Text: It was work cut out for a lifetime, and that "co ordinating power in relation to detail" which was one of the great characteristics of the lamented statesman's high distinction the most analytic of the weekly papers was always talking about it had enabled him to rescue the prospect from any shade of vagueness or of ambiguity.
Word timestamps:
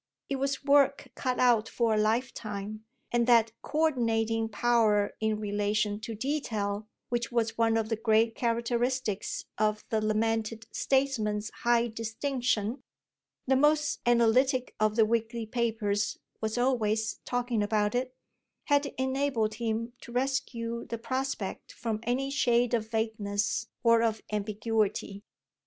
It 0.29 0.37
was 0.37 0.65
work 0.65 1.09
cut 1.13 1.37
out 1.39 1.69
for 1.69 1.93
a 1.93 1.99
lifetime, 2.01 2.85
and 3.11 3.27
that 3.27 3.51
"co 3.61 3.81
ordinating 3.81 4.49
power 4.49 5.13
in 5.19 5.39
relation 5.39 5.99
to 5.99 6.15
detail" 6.15 6.87
which 7.09 7.31
was 7.31 7.55
one 7.55 7.77
of 7.77 7.89
the 7.89 7.95
great 7.95 8.33
characteristics 8.33 9.45
of 9.59 9.85
the 9.91 10.01
lamented 10.03 10.65
statesman's 10.71 11.51
high 11.61 11.85
distinction 11.85 12.81
the 13.45 13.55
most 13.55 13.99
analytic 14.07 14.73
of 14.79 14.95
the 14.95 15.05
weekly 15.05 15.45
papers 15.45 16.17
was 16.41 16.57
always 16.57 17.19
talking 17.23 17.61
about 17.61 17.93
it 17.93 18.11
had 18.63 18.87
enabled 18.97 19.53
him 19.53 19.93
to 20.01 20.11
rescue 20.11 20.83
the 20.85 20.97
prospect 20.97 21.71
from 21.71 21.99
any 22.01 22.31
shade 22.31 22.73
of 22.73 22.89
vagueness 22.89 23.67
or 23.83 24.01
of 24.01 24.23
ambiguity. 24.33 25.21